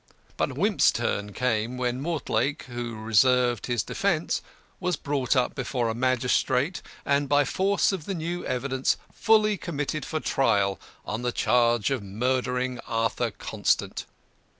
[0.35, 4.41] But Wimp's turn came when Mortlake, who reserved his defence,
[4.79, 10.03] was brought up before a magistrate, and by force of the new evidence, fully committed
[10.03, 14.07] for trial on the charge of murdering Arthur Constant.